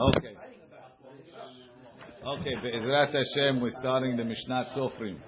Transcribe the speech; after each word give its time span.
Okay. 0.00 0.34
Okay, 2.26 2.54
Be'ezrat 2.62 3.12
Hashem, 3.12 3.60
we're 3.60 3.70
starting 3.80 4.16
the 4.16 4.24
Mishnah 4.24 4.72
Sofrim. 4.74 5.18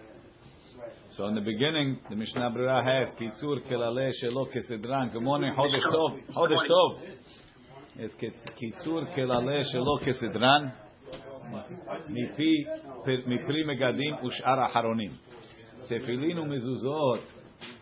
So 1.10 1.26
in 1.26 1.34
the 1.34 1.42
beginning, 1.42 1.98
the 2.08 2.16
Mishnah 2.16 2.50
Berurah 2.50 2.82
has 2.82 3.14
Kitzur 3.20 3.70
Kelale 3.70 4.10
Shelo 4.22 4.46
Kesedran. 4.48 5.12
Good 5.12 5.22
morning, 5.22 5.52
Chodesh 5.54 5.82
Tov. 5.82 6.20
Chodesh 6.34 6.66
Tov. 6.70 7.00
It's 7.96 8.14
Kitzur 8.14 9.14
Kelale 9.14 9.62
Shelo 9.74 10.00
Kesedran. 10.02 10.72
Miphi 12.08 12.66
Mipri 13.28 13.66
Megadim 13.66 14.24
ושאר 14.24 14.60
האחרונים. 14.60 15.10
תפילין 15.84 16.38
ומזוזות 16.38 17.20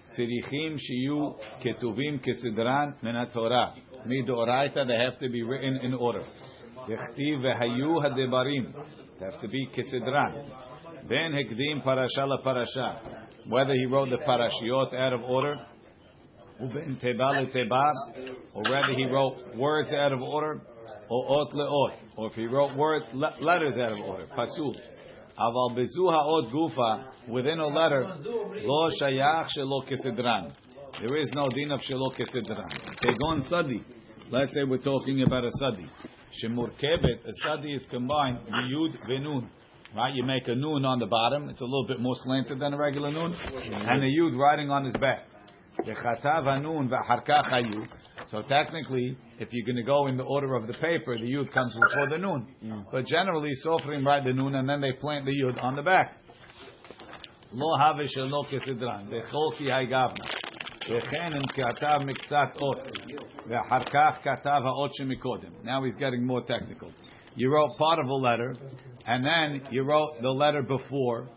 צריכים 0.07 0.79
שיהיו 0.79 1.31
כתובים 1.61 2.19
כסדרן 2.19 2.91
מן 3.03 3.17
התורה. 3.17 3.67
מדאורייתא, 4.07 4.85
they 4.85 4.97
have 4.97 5.19
to 5.21 5.29
be 5.29 5.43
written 5.43 5.77
in 5.87 5.95
order. 5.95 6.23
דכתיב 6.88 7.40
והיו 7.42 8.04
הדברים, 8.04 8.72
they 9.20 9.26
have 9.26 9.42
to 9.42 9.48
be 9.48 9.76
כסדרן. 9.76 10.32
בין 11.08 11.34
הקדים 11.38 11.82
פרשה 11.82 12.26
לפרשה. 12.26 12.94
Whether 13.48 13.74
he 13.74 13.86
wrote 13.86 14.10
the 14.10 14.18
parashiot 14.18 14.94
out 14.94 15.14
of 15.14 15.22
order, 15.24 15.56
ובין 16.60 16.96
תיבה 17.00 17.32
לתיבה, 17.42 17.84
or 18.56 18.64
whether 18.64 18.94
he 18.98 19.06
wrote 19.06 19.56
words 19.56 19.94
out 19.94 20.12
of 20.12 20.22
order, 20.22 20.62
or 21.10 21.40
ot 21.40 21.54
leot, 21.54 21.94
or 22.18 22.28
if 22.28 22.34
he 22.34 22.48
wrote 22.48 22.76
words, 22.76 23.06
letters 23.14 23.78
out 23.78 23.92
of 23.92 24.00
order, 24.00 24.26
pasul. 24.36 24.76
Aval 25.38 25.76
bezu 25.78 26.06
ha'ot 26.16 26.46
gufa, 26.52 26.92
within 27.28 27.60
a 27.60 27.68
letter, 27.68 28.04
lo 28.64 28.90
shayach 29.02 29.48
shelo 29.56 29.82
kesedran. 29.90 30.52
There 31.02 31.18
is 31.18 31.30
no 31.36 31.50
din 31.50 31.72
of 31.72 31.82
shelo 31.82 32.10
kesedran. 32.18 32.70
Kegon 33.04 33.48
sadi. 33.50 33.84
Let's 34.32 34.54
say 34.54 34.64
we're 34.64 34.78
talking 34.78 35.22
about 35.22 35.44
a 35.44 35.52
sadi. 35.60 35.88
Shemurkebet, 36.39 37.27
a 37.27 37.33
sadi 37.43 37.73
is 37.73 37.87
combined, 37.91 38.39
yud 38.49 38.97
venun. 39.09 39.49
Right, 39.95 40.15
you 40.15 40.23
make 40.23 40.47
a 40.47 40.55
noon 40.55 40.85
on 40.85 41.01
the 41.01 41.07
bottom. 41.07 41.49
It's 41.49 41.61
a 41.61 41.65
little 41.65 41.87
bit 41.89 41.99
more 41.99 42.15
slanted 42.23 42.61
than 42.61 42.75
a 42.75 42.79
regular 42.79 43.11
noon, 43.11 43.35
and 43.35 44.05
a 44.05 44.07
yud 44.07 44.39
riding 44.39 44.71
on 44.71 44.85
his 44.85 44.95
back. 44.95 45.27
So 48.27 48.43
technically, 48.43 49.17
if 49.41 49.49
you're 49.51 49.67
going 49.67 49.77
to 49.77 49.83
go 49.83 50.07
in 50.07 50.17
the 50.17 50.23
order 50.25 50.55
of 50.55 50.69
the 50.69 50.75
paper, 50.75 51.17
the 51.17 51.25
yud 51.25 51.51
comes 51.53 51.75
before 51.75 52.09
the 52.09 52.19
noon. 52.19 52.55
But 52.93 53.07
generally, 53.07 53.51
sofrim 53.67 54.05
write 54.07 54.25
the 54.25 54.33
noon 54.33 54.55
and 54.55 54.69
then 54.69 54.81
they 54.81 54.93
plant 54.93 55.25
the 55.25 55.33
yud 55.33 55.61
on 55.61 55.75
the 55.75 55.83
back. 55.83 56.17
Lo 57.53 57.77
have 57.79 57.97
shelo 57.97 58.45
kesidran. 58.45 59.09
Vechol 59.09 59.57
ki. 59.59 59.71
וכן 60.90 61.30
אם 61.34 61.48
כתב 61.48 62.00
מקצת 62.06 62.48
אות, 62.62 62.78
ואחר 63.48 63.86
כך 63.86 64.24
כתב 64.24 64.62
האות 64.66 64.94
שמקודם. 64.94 65.50
Now 65.64 65.82
he's 65.84 66.00
getting 66.00 66.26
more 66.26 66.42
technical. 66.42 66.90
You 67.36 67.50
wrote 67.52 67.78
part 67.78 68.00
of 68.00 68.08
a 68.08 68.20
letter, 68.28 68.54
and 69.08 69.24
then 69.24 69.62
you 69.72 69.84
wrote 69.84 70.22
the 70.22 70.30
letter 70.30 70.62
before, 70.62 71.28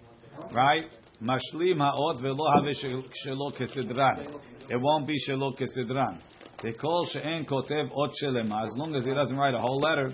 right? 0.52 0.86
משלים 1.20 1.82
האות 1.82 2.16
ולא 2.20 2.44
הווה 2.54 2.74
שלו 3.12 3.50
כסדרן. 3.50 4.14
It 4.68 4.76
won't 4.76 5.06
be 5.06 5.16
שלו 5.26 5.52
כסדרן. 5.56 6.14
כל 6.76 7.06
שאין 7.12 7.44
כותב 7.46 7.84
אות 7.90 8.10
שלמה, 8.14 8.62
as 8.62 8.78
long 8.78 8.94
as 8.94 9.04
he 9.04 9.14
doesn't 9.14 9.36
write 9.36 9.54
a 9.54 9.60
whole 9.60 9.80
letter, 9.80 10.12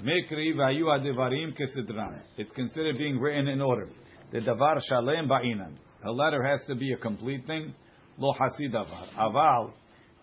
מקרי 0.00 0.52
והיו 0.58 0.92
הדברים 0.94 1.50
כסדרן. 1.52 2.14
It's 2.38 2.52
considered 2.52 2.98
being 2.98 3.18
written 3.18 3.48
in 3.48 3.60
order. 3.60 3.88
The 4.32 4.40
דבר 4.40 4.78
שלם 4.78 5.28
בעינן. 5.28 5.72
A 6.04 6.10
letter 6.10 6.42
has 6.44 6.64
to 6.66 6.74
be 6.76 6.92
a 6.92 6.96
complete 6.96 7.46
thing. 7.46 7.72
לא 8.19 8.31
דבר. 8.71 9.05
אבל 9.15 9.71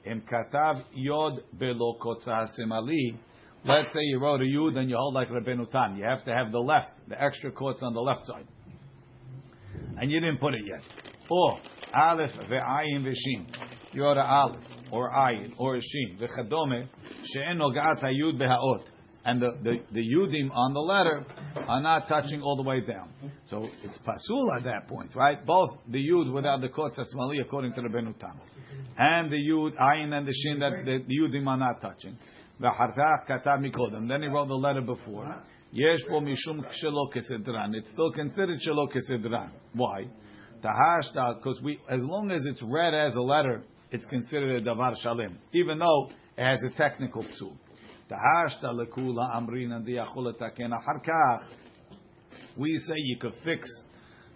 אם 0.06 0.20
כתב 0.26 0.74
יוד 0.92 1.40
בלא 1.52 1.94
קוצה 1.98 2.38
let's 3.64 3.88
say 3.92 4.00
you 4.02 4.18
wrote 4.18 4.40
a 4.40 4.44
yud 4.44 4.78
and 4.78 4.88
you 4.88 4.96
hold 4.96 5.14
like 5.14 5.28
Rabbeinu 5.28 5.70
Tam, 5.70 5.96
you 5.96 6.04
have 6.04 6.24
to 6.24 6.32
have 6.32 6.50
the 6.50 6.58
left, 6.58 6.92
the 7.08 7.22
extra 7.22 7.52
quartz 7.52 7.82
on 7.82 7.92
the 7.92 8.00
left 8.00 8.26
side. 8.26 8.46
And 9.98 10.10
you 10.10 10.18
didn't 10.18 10.40
put 10.40 10.54
it 10.54 10.62
yet. 10.64 10.82
Or 11.28 11.58
aleph 11.94 12.30
ve'ayin 12.48 13.04
ve'shin. 13.04 13.44
You 13.92 14.04
wrote 14.04 14.16
aleph, 14.16 14.64
or 14.90 15.10
ayin, 15.10 15.52
or 15.58 15.78
shin, 15.78 16.18
ve'chadome, 16.18 16.86
she'en 17.24 17.58
noga'at 17.58 18.02
hayud 18.02 18.38
be'ha'ot. 18.38 18.84
And 19.24 19.40
the, 19.40 19.50
the, 19.62 19.76
the 19.92 20.00
yudim 20.00 20.50
on 20.52 20.72
the 20.72 20.80
letter 20.80 21.26
are 21.68 21.82
not 21.82 22.08
touching 22.08 22.40
all 22.40 22.56
the 22.56 22.62
way 22.62 22.80
down. 22.80 23.10
So 23.46 23.68
it's 23.84 23.98
pasul 23.98 24.56
at 24.56 24.64
that 24.64 24.88
point, 24.88 25.14
right? 25.14 25.44
Both 25.44 25.78
the 25.88 25.98
yud 25.98 26.32
without 26.32 26.62
the 26.62 26.70
quotes 26.70 26.98
asmali 26.98 27.40
according 27.40 27.74
to 27.74 27.82
the 27.82 27.88
Benutam. 27.88 28.38
And 28.96 29.30
the 29.30 29.36
yud, 29.36 29.76
ayin 29.76 30.16
and 30.16 30.26
the 30.26 30.32
shin 30.32 30.60
that 30.60 30.84
the, 30.86 31.04
the 31.06 31.14
yudim 31.20 31.46
are 31.46 31.58
not 31.58 31.82
touching. 31.82 32.16
V'hartach 32.60 33.26
katav 33.28 33.60
mikodem. 33.60 34.08
Then 34.08 34.22
he 34.22 34.28
wrote 34.28 34.48
the 34.48 34.54
letter 34.54 34.80
before. 34.80 35.42
Yesh 35.72 36.00
po 36.08 36.20
mishum 36.20 36.64
shelo 36.82 37.12
kesedran. 37.14 37.74
It's 37.74 37.90
still 37.92 38.12
considered 38.12 38.58
shelo 38.66 38.88
kesedran. 38.88 39.50
Why? 39.74 40.06
Tahashta, 40.62 41.36
because 41.36 41.60
we, 41.62 41.78
as 41.88 42.02
long 42.02 42.30
as 42.30 42.44
it's 42.44 42.62
read 42.62 42.94
as 42.94 43.14
a 43.16 43.20
letter, 43.20 43.62
it's 43.90 44.04
considered 44.06 44.60
a 44.60 44.64
davar 44.64 44.94
shalim, 45.04 45.36
even 45.52 45.78
though 45.78 46.10
it 46.36 46.44
has 46.44 46.62
a 46.64 46.76
technical 46.76 47.22
psul. 47.22 47.56
Tahashta 48.10 48.72
lekula 48.72 49.36
amrina 49.36 49.80
diachulateken 49.86 50.72
harkach. 50.72 51.46
We 52.56 52.76
say 52.78 52.94
you 52.96 53.18
could 53.18 53.34
fix. 53.44 53.70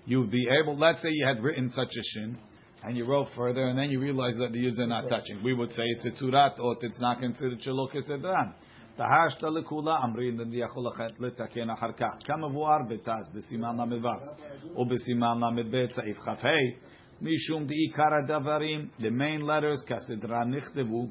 You'd 0.06 0.30
be 0.30 0.46
able. 0.62 0.76
Let's 0.78 1.02
say 1.02 1.08
you 1.10 1.26
had 1.26 1.42
written 1.42 1.68
such 1.70 1.88
a 1.88 2.02
shin, 2.12 2.38
and 2.84 2.96
you 2.96 3.04
wrote 3.04 3.26
further, 3.34 3.66
and 3.66 3.76
then 3.76 3.90
you 3.90 4.00
realize 4.00 4.36
that 4.38 4.52
the 4.52 4.60
yud 4.60 4.78
are 4.78 4.86
not 4.86 5.08
touching. 5.08 5.42
We 5.42 5.54
would 5.54 5.72
say 5.72 5.82
it's 5.86 6.06
a 6.06 6.24
turat, 6.24 6.60
or 6.60 6.76
It's 6.82 7.00
not 7.00 7.18
considered 7.18 7.60
shalok 7.62 7.94
esedran. 7.96 8.54
Tahashta 8.96 9.44
lekula 9.44 10.00
amrin 10.04 10.38
amrina 10.38 10.68
diachulateken 10.68 11.76
harkach. 11.76 12.22
Kamavuar 12.28 12.88
betaz 12.88 13.26
b'siman 13.34 13.76
lamivar 13.76 14.36
ub'siman 14.78 15.40
lamidbet 15.40 15.98
saif 15.98 16.16
chafei. 16.24 16.76
Mishum 17.20 17.68
diikar 17.68 18.28
davarim, 18.28 18.90
The 19.00 19.10
main 19.10 19.40
letters 19.40 19.82
kasedran 19.88 20.54
nichdevu. 20.54 21.10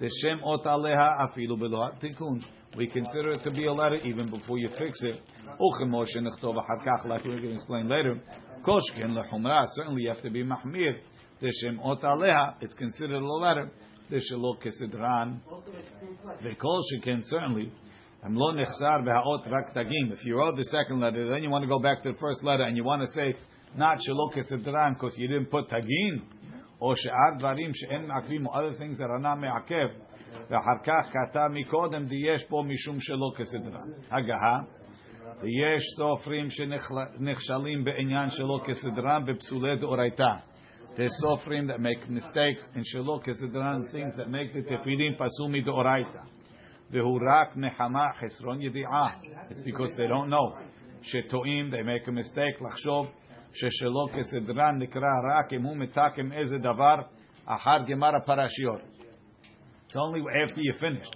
Teshem 0.00 0.42
ot 0.44 0.64
aleha 0.64 1.28
afilu 1.28 1.58
tikkun. 2.00 2.44
We 2.76 2.86
consider 2.86 3.32
it 3.32 3.42
to 3.42 3.50
be 3.50 3.66
a 3.66 3.72
letter 3.72 3.96
even 3.96 4.30
before 4.30 4.58
you 4.58 4.68
fix 4.78 5.02
it. 5.02 5.20
Acharkach, 5.58 7.04
like 7.06 7.24
we're 7.24 7.36
going 7.36 7.48
to 7.48 7.54
explain 7.54 7.88
later. 7.88 8.20
Koshken 8.62 9.16
lechumra, 9.16 9.66
certainly 9.72 10.02
you 10.02 10.08
have 10.08 10.22
to 10.22 10.30
be 10.30 10.44
mahmir. 10.44 10.98
Teshem 11.42 11.78
ot 11.84 12.02
aleha, 12.02 12.54
it's 12.60 12.74
considered 12.74 13.22
a 13.22 13.26
letter. 13.26 13.70
Vekol 16.42 16.80
sheken, 16.92 17.24
certainly. 17.24 17.72
Amlo 18.24 18.54
behaot 18.54 19.50
rak 19.50 19.74
tagim. 19.74 20.12
If 20.12 20.24
you 20.24 20.38
wrote 20.38 20.56
the 20.56 20.64
second 20.64 21.00
letter, 21.00 21.28
then 21.28 21.42
you 21.42 21.50
want 21.50 21.62
to 21.62 21.68
go 21.68 21.78
back 21.78 22.02
to 22.02 22.12
the 22.12 22.18
first 22.18 22.42
letter 22.42 22.64
and 22.64 22.76
you 22.76 22.84
want 22.84 23.02
to 23.02 23.08
say 23.08 23.30
it's 23.30 23.42
not 23.76 23.98
shalok 23.98 24.34
because 24.34 25.16
you 25.18 25.28
didn't 25.28 25.50
put 25.50 25.68
tagim. 25.68 26.22
או 26.81 26.95
שאר 26.95 27.37
דברים 27.37 27.73
שאין 27.73 28.07
מעכבים, 28.07 28.47
or 28.47 28.51
other 28.51 28.79
things 28.79 28.97
that 28.99 29.09
are 29.09 29.23
not 29.23 29.37
מעכב, 29.41 29.87
ואחר 30.49 30.83
כך 30.83 31.13
כתב 31.13 31.47
מקודם, 31.53 32.05
ויש 32.07 32.43
פה 32.43 32.63
משום 32.67 32.99
שלא 32.99 33.31
כסדרן. 33.37 33.77
הגהה, 34.11 34.59
ויש 35.41 35.83
סופרים 35.97 36.49
שנכשלים 36.49 37.83
בעניין 37.83 38.29
שלא 38.29 38.59
כסדרן 38.67 39.25
בפסולי 39.25 39.77
דאורייתא. 39.77 40.33
There's 40.95 41.09
sofrim 41.23 41.67
that 41.69 41.79
make 41.79 42.07
mistakes 42.07 42.67
in 42.75 42.83
shelo 42.83 43.19
kesedran 43.25 43.91
things 43.91 44.15
that 44.15 44.29
make 44.29 44.53
the 44.53 44.61
tefillin 44.61 45.17
pasumi 45.17 45.65
deoraita. 45.65 46.23
Vehurak 46.91 47.55
nechama 47.55 48.13
chesron 48.19 48.61
yedi'ah. 48.61 49.13
It's 49.49 49.61
because 49.61 49.91
they 49.97 50.05
don't 50.05 50.29
know. 50.29 50.55
Shetoim, 51.01 51.71
they 51.71 51.81
make 51.81 52.07
a 52.07 52.11
mistake. 52.11 52.59
Lachshov 52.61 53.09
sheshelo 53.53 54.07
kesedran 54.13 54.79
nikra 54.79 55.23
rak 55.23 55.51
im 55.53 55.63
hu 55.65 55.75
metakim 55.75 56.33
eze 56.33 56.59
davar 56.59 57.05
achar 57.47 57.85
gemara 57.87 58.21
parashiot. 58.27 58.81
It's 59.85 59.95
only 59.95 60.21
after 60.43 60.61
you 60.61 60.73
finished. 60.73 61.15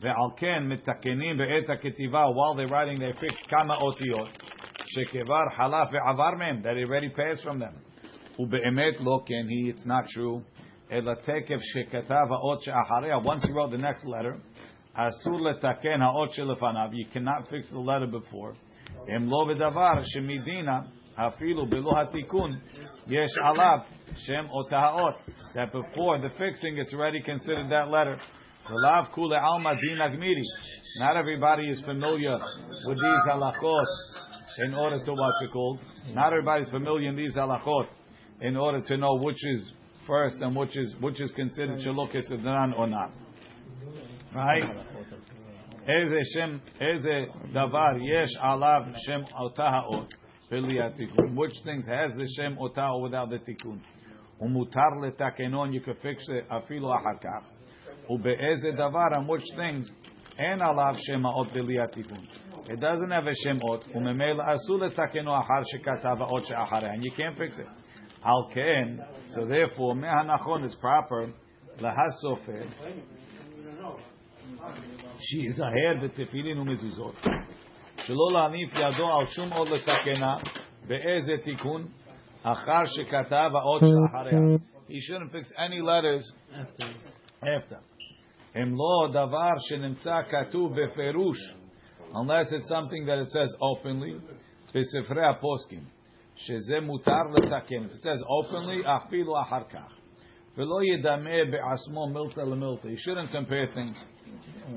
ועל 0.00 0.30
כן 0.36 0.68
מתקנים 0.68 1.38
בעת 1.38 1.70
הכתיבה 1.78 2.24
while 2.24 2.54
they're 2.56 2.72
writing 2.72 2.98
they 2.98 3.12
fix 3.12 3.48
כמה 3.48 3.74
אותיות 3.74 4.28
שכבר 4.86 5.44
חלף 5.56 5.88
ועבר 5.92 6.30
מהם 6.38 6.62
that 6.62 6.88
already 6.88 7.08
passed 7.08 7.42
from 7.44 7.58
them. 7.58 7.92
ובאמת 8.38 9.00
לא 9.00 9.20
כן 9.26 9.48
היא, 9.48 9.72
it's 9.72 9.86
not 9.86 10.06
true, 10.08 10.62
אלא 10.92 11.14
תקף 11.14 11.60
שכתב 11.60 12.26
האות 12.30 12.62
שאחריה, 12.62 13.16
once 13.16 13.42
he 13.42 13.52
wrote 13.52 13.70
the 13.70 13.82
next 13.82 14.04
letter, 14.04 14.38
אסור 14.94 15.40
לתקן 15.40 16.02
האות 16.02 16.32
שלפניו, 16.32 16.88
you 16.92 17.14
cannot 17.14 17.46
fix 17.46 17.72
the 17.72 17.80
letter 17.80 18.10
before, 18.10 18.56
אם 19.08 19.30
לא 19.30 19.46
בדבר 19.48 20.02
שמדינה, 20.02 20.80
אפילו 21.16 21.66
בלא 21.66 21.92
התיקון, 22.00 22.58
יש 23.06 23.38
עליו 23.38 23.78
שם 24.16 24.44
אותה 24.50 24.78
האות, 24.78 25.14
that 25.54 25.72
before 25.72 26.18
the 26.18 26.30
fixing 26.38 26.78
it's 26.78 26.94
already 26.94 27.20
considered 27.20 27.70
that 27.70 27.88
letter. 27.90 28.16
ולאו 28.70 29.04
כולי 29.10 29.36
עלמא 29.36 29.70
דין 29.74 30.00
הגמירי. 30.00 30.42
Not 31.00 31.16
everybody 31.16 31.70
is 31.70 31.80
familiar 31.84 32.38
with 32.86 32.98
these 32.98 33.24
halachot 33.28 33.88
in 34.64 34.74
order 34.74 34.98
to 35.04 35.12
what's 35.12 35.42
it 35.42 35.50
called. 35.52 35.78
Not 36.14 36.32
everybody 36.32 36.62
is 36.62 36.70
familiar 36.70 37.08
in 37.08 37.16
these 37.16 37.34
halachot 37.36 37.86
in 38.40 38.56
order 38.56 38.80
to 38.80 38.96
know 38.96 39.14
which 39.26 39.44
is 39.46 39.72
first 40.06 40.36
and 40.40 40.54
which 40.54 40.76
is 40.76 40.94
which 41.00 41.20
is 41.20 41.30
considered 41.32 41.78
shelo 41.78 42.06
kesedran 42.12 42.78
or 42.78 42.86
not. 42.86 43.10
Right? 44.34 44.64
איזה 45.88 46.20
שם, 46.34 46.58
איזה 46.80 47.24
דבר 47.52 47.92
יש 48.14 48.36
עליו 48.40 48.80
שם 49.06 49.20
אותה 49.34 49.68
האות 49.68 50.08
בלי 50.08 50.10
התיקון. 50.10 50.25
Which 50.50 51.62
things 51.64 51.86
has 51.88 52.14
the 52.16 52.26
שם 52.26 52.58
אותה 52.58 52.88
or 52.88 53.08
without 53.08 53.30
the 53.30 53.44
תיקון. 53.44 53.78
ומותר 54.40 54.88
לתקנו, 55.06 55.64
you 55.64 55.80
can 55.86 55.94
fix 55.94 56.20
it 56.28 56.56
אפילו 56.56 56.94
אחר 56.94 57.18
כך. 57.20 57.48
ובאיזה 58.10 58.70
דבר, 58.72 59.06
on 59.14 59.26
which 59.28 59.56
things, 59.56 60.12
אין 60.38 60.62
עליו 60.62 60.94
שם 60.98 61.26
האות 61.26 61.52
בלי 61.52 61.74
התיקון. 61.84 62.24
It 62.64 62.80
doesn't 62.80 63.10
have 63.10 63.26
a 63.26 63.34
שם 63.34 63.62
אות, 63.62 63.84
וממילא 63.94 64.42
אסור 64.54 64.78
לתקנו 64.78 65.34
אחר 65.34 65.62
שכתב 65.64 66.16
האות 66.20 66.44
שאחריה, 66.44 66.94
and 66.94 66.98
you 66.98 67.10
can't 67.10 67.38
fix 67.38 67.58
it. 67.58 67.82
על 68.22 68.42
כן, 68.50 69.02
so 69.28 69.40
therefore, 69.40 69.94
מהנכון 69.94 70.64
it's 70.64 70.74
proper 70.74 71.30
להסופר 71.80 72.88
שיזהר 75.18 75.94
בתפילין 76.02 76.58
ומזוזות, 76.58 77.16
שלא 77.96 78.28
להניף 78.32 78.70
ידו 78.74 79.12
על 79.12 79.26
שום 79.26 79.52
עוד 79.52 79.68
לתקנה, 79.68 80.36
באיזה 80.88 81.32
תיקון, 81.42 81.86
אחר 82.42 82.86
שכתב 82.86 83.50
האות 83.54 83.80
שאחריה. 83.80 84.56
He 84.88 85.00
shouldn't 85.00 85.32
fix 85.32 85.52
any 85.56 85.80
letters 85.80 86.32
after. 87.42 87.76
הם 88.54 88.72
לא 88.72 89.10
דבר 89.10 89.52
שנמצא 89.58 90.16
כתוב 90.30 90.72
בפירוש, 90.72 91.38
unless 92.12 92.52
it's 92.52 92.68
something 92.68 93.06
that 93.06 93.18
it 93.18 93.30
says 93.30 93.50
openly, 93.60 94.36
בספרי 94.74 95.26
הפוסקים, 95.26 95.84
שזה 96.36 96.80
מותר 96.82 97.22
לתקן. 97.34 97.86
If 97.86 97.90
it 97.90 98.02
says 98.02 98.22
openly, 98.40 98.88
אפילו 98.90 99.40
אחר 99.40 99.62
כך. 99.70 99.98
ולא 100.56 100.78
ידמה 100.94 101.30
בעצמו 101.50 102.06
מילתא 102.08 102.40
למילתא. 102.40 102.86
You 102.88 102.98
shouldn't 102.98 103.32
compare 103.32 103.74
things. 103.74 104.04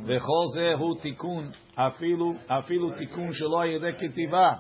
וכל 0.04 0.44
זה 0.54 0.74
הוא 0.74 1.00
תיקון, 1.02 1.52
אפילו, 1.76 2.32
אפילו 2.48 2.96
תיקון 2.96 3.34
שלא 3.34 3.62
על 3.62 3.70
ידי 3.70 3.92
כתיבה. 4.00 4.54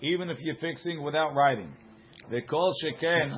Even 0.00 0.30
if 0.30 0.38
you're 0.38 0.60
fixing 0.60 1.02
without 1.02 1.32
writing. 1.34 1.86
וכל 2.30 2.70
שכן, 2.72 3.30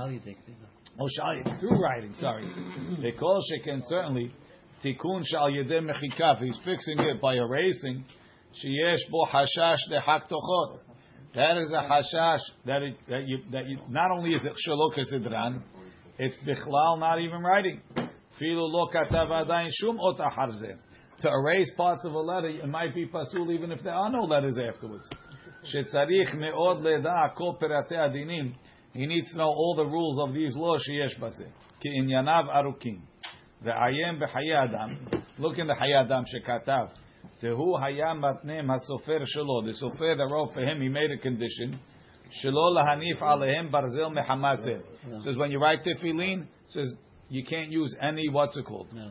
או 1.00 1.08
שעל, 1.08 1.42
through 1.42 1.78
writing, 1.78 2.20
sorry. 2.20 2.58
וכל 3.02 3.36
שכן, 3.40 3.78
certainly, 3.78 4.48
תיקון 4.80 5.24
שעל 5.24 5.56
ידי 5.56 5.80
מחיקה, 5.80 6.32
he's 6.32 6.58
fixing 6.64 7.00
it 7.00 7.20
by 7.20 7.34
erasing, 7.34 8.12
שיש 8.52 9.10
בו 9.10 9.24
חשש 9.26 9.88
לחק 9.90 10.24
תוכות. 10.28 10.88
That 11.32 11.56
is 11.62 11.72
a 11.72 11.82
חשש 11.82 12.66
that, 12.66 12.82
it, 12.82 12.96
that, 13.08 13.28
you, 13.28 13.38
that 13.50 13.66
you, 13.66 13.78
not 13.88 14.10
only 14.18 14.34
is 14.34 14.44
it 14.46 14.52
שלא 14.56 14.90
כסדרן, 14.94 15.58
it's 16.18 16.44
בכלל 16.46 16.98
not 17.00 17.18
even 17.18 17.42
writing. 17.42 18.00
אפילו 18.36 18.72
לא 18.72 18.86
כתב 18.92 19.26
עדיין 19.32 19.68
שום 19.70 19.98
אות 19.98 20.20
אחר 20.20 20.52
זה. 20.52 20.72
To 21.20 21.28
erase 21.28 21.70
parts 21.76 22.04
of 22.04 22.12
a 22.12 22.18
letter, 22.18 22.48
it 22.48 22.68
might 22.68 22.94
be 22.94 23.06
pasul 23.06 23.50
even 23.50 23.72
if 23.72 23.82
there 23.82 23.94
are 23.94 24.10
no 24.10 24.20
letters 24.20 24.58
afterwards. 24.58 25.08
שצריך 25.64 26.34
מאוד 26.34 26.82
לדע 26.82 27.28
כל 27.34 27.52
פרטי 27.58 27.96
הדינים. 27.96 28.52
He 28.94 29.06
needs 29.06 29.32
to 29.32 29.38
know 29.38 29.48
all 29.48 29.74
the 29.76 29.86
rules 29.86 30.18
of 30.28 30.34
these 30.34 30.56
laws 30.56 30.80
שיש 30.82 31.18
בזה. 31.18 31.46
כי 31.80 31.88
ענייניו 31.98 32.44
ארוכים. 32.50 33.00
ועיין 33.62 34.20
בחיי 34.20 34.64
אדם. 34.64 34.94
Look 35.40 35.54
in 35.54 35.66
the 35.66 35.74
חיי 35.78 36.00
אדם 36.00 36.22
שכתב. 36.26 36.86
והוא 37.42 37.78
היה 37.80 38.14
מתנם 38.14 38.70
הסופר 38.70 39.24
שלו. 39.24 39.62
The 39.64 39.72
סופר 39.72 40.14
that 40.14 40.30
wrote 40.30 40.54
for 40.54 40.60
him, 40.60 40.80
he 40.80 40.88
made 40.88 41.10
a 41.10 41.22
condition. 41.22 41.76
שלא 42.30 42.74
להניף 42.74 43.22
עליהם 43.22 43.70
ברזל 43.70 44.08
מחמת 44.08 44.62
זה. 44.62 44.78
says 45.18 45.36
when 45.36 45.50
you 45.50 45.58
write 45.58 45.82
tefillin, 45.84 46.46
says 46.68 46.94
you 47.30 47.44
can't 47.44 47.70
use 47.70 47.94
any, 48.00 48.28
what's 48.28 48.56
it 48.56 48.64
called? 48.64 48.92
No. 48.92 49.10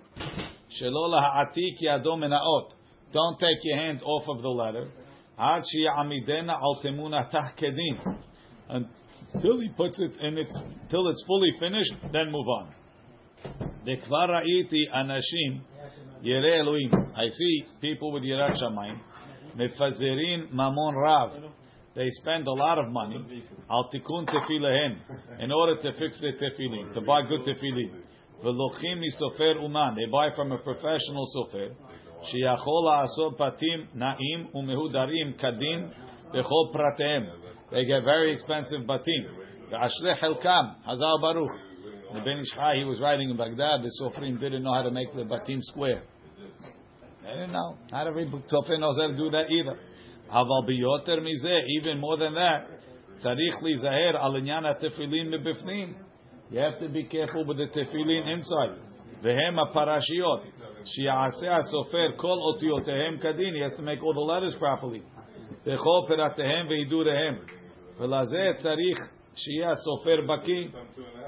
Don't 3.12 3.38
take 3.38 3.60
your 3.62 3.78
hand 3.78 4.02
off 4.02 4.28
of 4.28 4.42
the 4.42 4.48
letter. 4.48 4.86
עד 5.36 5.62
שיעמידנה 5.64 6.52
על 6.52 6.82
תמונתה 6.82 7.40
כדין. 7.56 7.96
Until 8.68 9.60
he 9.60 9.68
puts 9.76 9.98
it 10.00 10.16
in 10.20 10.38
its, 10.38 10.52
till 10.88 11.08
it's 11.08 11.24
fully 11.26 11.52
finished, 11.60 11.94
then 12.12 12.30
move 12.30 12.48
on. 12.60 12.66
וכבר 13.86 14.26
ראיתי 14.36 14.84
אנשים 14.94 15.60
יראי 16.22 16.60
אלוהים. 16.60 16.90
I 17.14 17.28
see 17.28 17.66
people 17.80 18.12
with 18.12 18.24
יראת 18.24 18.56
שמיים. 18.56 18.98
מפזרים 19.56 20.46
ממון 20.52 20.94
רב. 21.06 21.30
They 21.94 22.10
spend 22.20 22.46
a 22.46 22.52
lot 22.52 22.78
of 22.78 22.92
money 22.92 23.18
על 23.68 23.82
תיקון 23.90 24.24
תפיליהם 24.24 24.98
in 25.38 25.50
order 25.50 25.76
to 25.82 25.92
fix 25.92 26.20
their 26.20 26.32
tefillin, 26.32 26.92
to 26.94 27.00
buy 27.00 27.22
good 27.22 27.44
tefillin. 27.44 27.90
Velochim 28.43 29.01
misofer 29.01 29.61
uman. 29.61 29.95
They 29.95 30.05
buy 30.11 30.29
from 30.35 30.51
a 30.51 30.57
professional 30.57 31.27
sofer. 31.35 31.73
Sheyachol 32.33 32.85
asor 32.87 33.37
patim 33.37 33.87
naim 33.95 34.49
umehudarim 34.55 35.39
kadim 35.39 35.91
bechol 36.33 36.73
pratem. 36.73 37.27
They 37.71 37.85
get 37.85 38.03
very 38.03 38.33
expensive 38.33 38.81
batim. 38.81 39.27
Ashle 39.71 40.17
helkam 40.19 40.75
hazal 40.87 41.21
baruch. 41.21 41.51
The 42.13 42.19
Ben 42.21 42.39
Ish 42.39 42.53
Chai, 42.55 42.75
he 42.75 42.83
was 42.83 42.99
writing 42.99 43.29
in 43.29 43.37
Baghdad. 43.37 43.83
The 43.83 43.91
sofrim 44.01 44.37
didn't 44.37 44.63
know 44.63 44.73
how 44.73 44.81
to 44.81 44.91
make 44.91 45.15
the 45.15 45.23
batim 45.23 45.61
square. 45.61 46.03
They 47.23 47.29
didn't 47.29 47.53
know. 47.53 47.77
Not 47.89 48.07
every 48.07 48.25
sofer 48.25 48.77
knows 48.77 48.97
how 48.99 49.07
to 49.07 49.15
do 49.15 49.29
that 49.29 49.45
either. 49.49 49.79
Aval 50.29 50.67
biyoter 50.67 51.19
mizeh, 51.21 51.61
even 51.79 51.99
more 51.99 52.17
than 52.17 52.33
that. 52.33 52.67
Tzarich 53.23 53.61
lizaher 53.63 54.15
al 54.15 54.33
inyan 54.33 54.63
tefillin 54.83 55.29
mebifnim. 55.29 55.95
You 56.50 56.60
have 56.60 56.78
to 56.80 56.88
be 56.88 57.04
careful 57.04 57.44
with 57.44 57.58
the 57.58 57.66
tefillin 57.66 58.28
inside. 58.28 58.86
והם 59.22 59.58
הפרשיות, 59.58 60.40
שיעשה 60.84 61.56
הסופר 61.56 62.06
כל 62.16 62.38
אותיותיהם 62.52 63.18
כדין, 63.18 63.54
he 63.54 63.70
has 63.70 63.76
to 63.76 63.82
make 63.82 64.02
all 64.02 64.14
the 64.14 64.20
letters 64.20 64.56
properly. 64.58 65.00
וכל 65.66 66.00
פרטיהם 66.08 66.66
והידוריהם. 66.68 67.38
ולזה 67.98 68.50
צריך 68.56 68.98
שיהיה 69.36 69.70
הסופר 69.70 70.16
בקיא. 70.20 70.68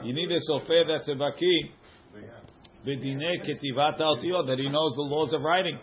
You 0.03 0.13
need 0.13 0.31
a 0.31 0.39
סופר 0.39 0.83
that's 0.87 1.09
a 1.09 1.15
בקיא 1.15 1.73
בדיני 2.85 3.41
כתיבת 3.45 4.01
האותיות, 4.01 4.47
that 4.47 4.59
he 4.59 4.69
knows 4.69 4.95
the 4.97 5.15
laws 5.15 5.33
of 5.33 5.43
writing. 5.43 5.79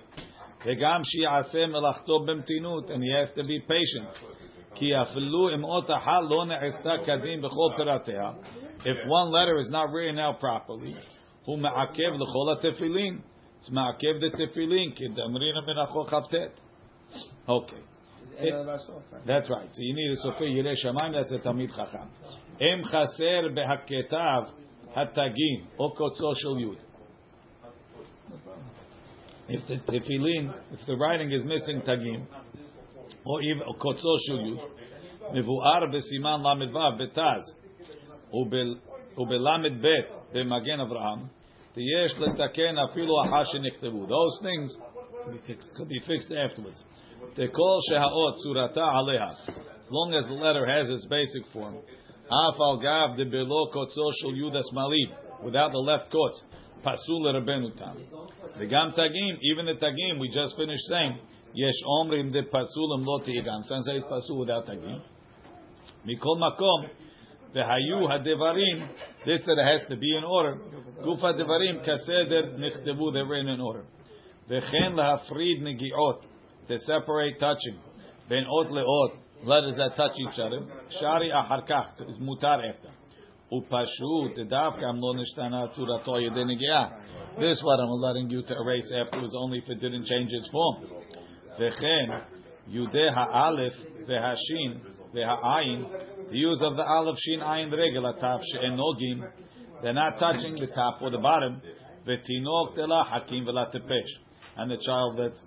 וגם 0.65 1.01
שיעשה 1.03 1.67
מלאכתו 1.67 2.19
במתינות, 2.19 2.89
and 2.89 3.01
he 3.03 3.11
has 3.23 3.33
to 3.33 3.43
be 3.43 3.59
patient. 3.67 4.25
כי 4.79 5.01
אפילו 5.01 5.55
אם 5.55 5.63
אות 5.63 5.91
אחת 5.91 6.21
לא 6.29 6.45
נעשתה 6.45 6.93
כדין 7.05 7.41
בכל 7.41 7.69
פרטיה, 7.77 8.31
if 8.79 9.07
one 9.07 9.31
letter 9.31 9.57
is 9.57 9.69
not 9.71 9.87
written 9.89 10.17
out 10.17 10.41
properly, 10.43 10.95
הוא 11.45 11.59
מעכב 11.59 12.11
לכל 12.13 12.69
התפילין. 12.69 13.19
it's 13.61 13.71
מעכב 13.71 14.15
לתפילין, 14.21 14.91
כי 14.91 15.07
דמרינה 15.07 15.61
מן 15.67 15.77
החוק 15.77 16.09
כ"ט. 16.09 16.35
אוקיי. 17.47 17.79
That's 19.25 19.49
right. 19.49 19.69
So 19.71 19.81
you 19.81 19.93
need 19.95 20.11
a 20.11 20.23
סופר 20.23 20.45
ירא 20.45 20.75
שמיים, 20.75 21.13
that's 21.13 21.31
a 21.31 21.43
תלמיד 21.43 21.71
חכם. 21.71 22.07
אם 22.61 22.83
חסר 22.83 23.41
בהכתב 23.53 24.43
התגים 24.95 25.65
או 25.79 25.93
קוצו 25.95 26.35
של 26.35 26.59
יוד. 26.59 26.77
If 29.47 29.67
the 29.67 29.77
tefillin, 29.91 30.51
if 30.73 30.85
the 30.87 30.95
writing 30.95 31.31
is 31.31 31.43
missing 31.43 31.81
tagim, 31.81 32.25
or 33.25 33.41
even 33.41 33.63
kotzo 33.79 34.17
shel 34.27 34.39
yud, 34.47 34.61
מבואר 35.33 35.85
בסימן 35.93 36.41
ל"ו 36.41 36.79
בתז 36.99 37.43
ובל"ב 39.17 39.87
במגן 40.33 40.79
אברהם, 40.79 41.19
ויש 41.75 42.19
לתקן 42.19 42.77
אפילו 42.77 43.13
אחר 43.23 43.43
שנכתבו. 43.43 44.05
Those 44.05 44.43
things 44.43 44.69
could 45.23 45.33
be 45.33 45.39
fixed, 45.47 45.75
could 45.75 45.89
be 45.89 45.99
fixed 45.99 46.31
afterwards. 46.31 46.83
תכל 47.33 47.77
שהאות 47.89 48.35
צורתה 48.43 48.85
עליה, 48.85 49.27
as 49.79 49.89
long 49.91 50.13
as 50.19 50.25
the 50.27 50.33
letter 50.33 50.65
has 50.65 50.89
its 50.89 51.05
basic 51.05 51.45
form, 51.53 51.75
אף 52.27 52.61
על 52.61 52.77
גב 52.81 53.09
דבלא 53.17 53.65
קוצו 53.73 54.09
של 54.11 54.35
יוד 54.37 54.55
השמאלי, 54.55 55.05
without 55.43 55.71
the 55.71 55.83
left 55.89 56.11
quote, 56.11 56.43
פסול 56.83 57.27
לרבנו 57.27 57.69
תם. 57.69 57.95
וגם 58.57 58.89
תגים, 58.91 59.35
even 59.35 59.65
the 59.65 59.79
תגים, 59.79 60.19
we 60.19 60.27
just 60.33 60.55
finished 60.57 60.87
saying, 60.89 61.13
יש 61.55 61.83
אומרים 61.85 62.27
דפסול 62.27 62.89
אם 62.99 63.05
לא 63.05 63.19
תהיה 63.23 63.41
גם. 63.41 63.59
Some 63.63 63.83
say 63.87 64.01
it's 64.01 64.15
פסול 64.15 64.47
without 64.47 64.65
תגים. 64.65 64.99
מכל 66.05 66.37
מקום, 66.37 66.85
והיו 67.53 68.11
הדברים, 68.11 68.87
this 69.23 69.41
that 69.41 69.57
has 69.57 69.89
to 69.89 69.95
be 69.95 70.19
in 70.19 70.23
order, 70.23 70.55
גוף 71.03 71.23
הדברים 71.23 71.79
כסדר 71.83 72.57
נכתבו, 72.57 73.11
they 73.11 73.23
were 73.23 73.57
in 73.57 73.61
order. 73.61 73.85
וכן 74.49 74.95
להפריד 74.95 75.63
נגיעות, 75.63 76.25
to 76.67 76.77
separate 76.77 77.39
touching. 77.39 77.77
Ben 78.27 78.43
ot 78.45 78.71
leot, 78.71 79.11
letters 79.43 79.77
that 79.77 79.95
touch 79.95 80.17
each 80.17 80.39
other. 80.39 80.61
Shari 80.89 81.29
aharkach 81.31 82.09
is 82.09 82.17
mutar 82.17 82.59
after. 82.69 82.89
Upashut 83.51 84.37
davkam 84.49 84.99
lo 84.99 85.13
nishtana 85.13 85.69
tzurato 85.73 86.19
yedenegea. 86.19 87.39
This 87.39 87.61
what 87.61 87.79
I'm 87.79 87.89
letting 87.89 88.29
you 88.29 88.41
to 88.41 88.53
erase 88.53 88.91
afterwards 89.05 89.33
only 89.37 89.59
if 89.59 89.69
it 89.69 89.79
didn't 89.79 90.05
change 90.05 90.29
its 90.31 90.49
form. 90.49 90.85
Vechen 91.60 92.22
yudeh 92.68 93.12
ha'alef 93.12 93.74
vehashin 94.08 94.80
veha'ayin. 95.14 96.30
The 96.30 96.38
use 96.38 96.62
of 96.62 96.76
the 96.76 96.82
aleph 96.82 97.18
shin 97.18 97.40
ayin 97.40 97.70
regel 97.70 98.12
ataf 98.12 98.40
she'enogim. 98.42 99.30
They're 99.82 99.92
not 99.92 100.18
touching 100.18 100.54
the 100.54 100.68
top 100.68 101.02
or 101.02 101.10
the 101.10 101.18
bottom. 101.18 101.60
Vetinok 102.06 102.74
tela 102.74 103.04
hakim 103.10 103.44
velatepesh. 103.44 104.10
And 104.56 104.70
the 104.70 104.78
child 104.84 105.18
that's 105.18 105.40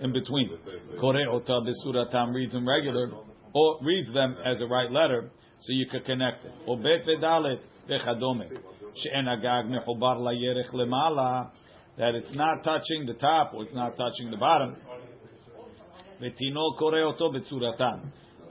in 0.00 0.12
between. 0.12 0.50
Kore 0.98 1.28
ota 1.30 1.60
besuratam 1.60 2.34
reads 2.34 2.52
them 2.52 2.66
regular, 2.66 3.10
or 3.52 3.78
reads 3.82 4.12
them 4.12 4.36
as 4.44 4.60
a 4.60 4.66
right 4.66 4.90
letter, 4.90 5.30
so 5.60 5.72
you 5.72 5.86
could 5.90 6.04
connect 6.04 6.44
it. 6.44 6.52
Or 6.66 6.78
bet 6.78 7.04
vedalet 7.06 7.60
vechadome. 7.88 8.48
She'en 8.96 9.28
agag 9.28 9.66
mechubar 9.66 10.16
layerech 10.18 10.72
lemala. 10.72 11.50
That 11.98 12.14
it's 12.14 12.34
not 12.34 12.64
touching 12.64 13.04
the 13.06 13.14
top 13.14 13.52
or 13.54 13.64
it's 13.64 13.74
not 13.74 13.96
touching 13.96 14.30
the 14.30 14.36
bottom. 14.36 14.76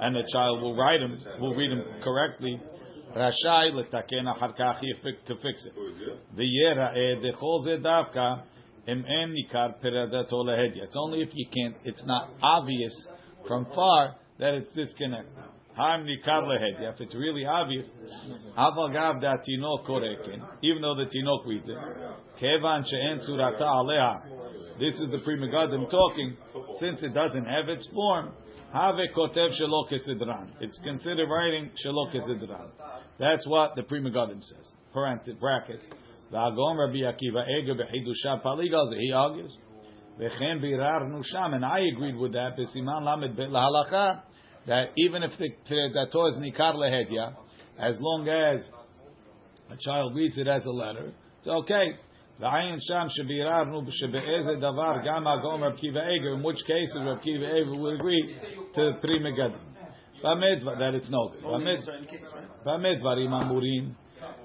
And 0.01 0.15
the 0.15 0.23
child 0.31 0.61
will 0.61 0.75
write 0.75 1.01
him, 1.01 1.19
will 1.39 1.55
read 1.55 1.71
him 1.71 1.83
correctly. 2.03 2.61
Rashai 3.15 3.71
letaken 3.73 4.27
achar 4.27 4.55
kach 4.57 4.81
to 4.81 5.35
fix 5.41 5.65
it. 5.65 5.73
The 6.35 6.43
yera 6.43 6.93
dechol 7.23 7.63
ze 7.65 7.77
davka 7.77 8.43
it's 8.91 10.95
only 10.95 11.21
if 11.21 11.29
you 11.33 11.45
can't, 11.53 11.75
it's 11.83 12.03
not 12.05 12.29
obvious 12.41 12.93
from 13.47 13.67
far 13.75 14.15
that 14.39 14.55
it's 14.55 14.71
disconnected. 14.73 15.31
If 15.81 16.99
it's 16.99 17.15
really 17.15 17.45
obvious, 17.45 17.85
even 20.61 20.81
though 20.81 20.95
the 20.95 21.05
tinok 21.05 21.45
reads 21.45 21.69
it, 21.69 21.77
this 24.79 24.93
is 24.99 25.09
the 25.09 25.19
Pri 25.23 25.37
Megadim 25.39 25.89
talking, 25.89 26.35
since 26.81 27.01
it 27.01 27.13
doesn't 27.13 27.45
have 27.45 27.69
its 27.69 27.87
form, 27.93 28.33
it's 30.59 30.79
considered 30.83 31.29
writing 31.29 31.71
kesidran. 32.13 32.71
That's 33.17 33.47
what 33.47 33.75
the 33.75 33.83
Pri 33.83 34.01
Megadim 34.01 34.43
says. 34.43 34.73
Parenthesis 34.93 35.39
brackets. 35.39 35.85
Rabbi 36.31 37.01
Akiva 37.05 37.45
b'chidusha 37.47 38.41
paligal 38.43 38.93
he 38.99 39.11
argues. 39.13 39.57
V'chen 40.19 40.59
birarnu 40.61 41.23
sham, 41.23 41.53
and 41.53 41.63
I 41.63 41.79
agreed 41.93 42.17
with 42.17 42.33
that. 42.33 42.57
B'siman 42.57 43.03
lamed 43.05 43.35
bet 43.37 43.49
lahalacha 43.49 44.21
that 44.69 44.91
even 44.95 45.23
if 45.23 45.31
the 45.37 45.49
torah 46.11 46.29
is 46.29 46.37
Nikar 46.37 46.75
Lehedya, 46.75 47.35
as 47.79 47.97
long 47.99 48.29
as 48.29 48.61
a 49.69 49.75
child 49.79 50.15
reads 50.15 50.37
it 50.37 50.47
as 50.47 50.63
a 50.65 50.69
letter, 50.69 51.11
it's 51.39 51.47
okay. 51.47 51.97
In 52.41 52.79
which 56.43 56.57
case 56.65 56.95
Rav 56.95 57.21
Kiva 57.21 57.57
Eger 57.57 57.75
would 57.75 57.95
agree 57.95 58.37
to 58.75 58.93
Pri 59.01 59.19
Megadim. 59.19 59.59
Bamidvar, 60.23 60.77
that 60.79 60.93
it's 60.95 61.09
not. 61.09 61.37
Bamidvarim 62.65 63.31
amurim, 63.31 63.95